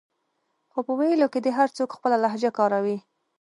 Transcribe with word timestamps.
خو 0.71 0.79
په 0.87 0.93
ویلو 0.99 1.27
کې 1.33 1.39
دې 1.45 1.51
هر 1.59 1.69
څوک 1.77 1.89
خپله 1.97 2.17
لهجه 2.23 2.51
کاروي 2.57 2.97